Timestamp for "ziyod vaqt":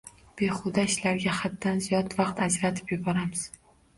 1.87-2.43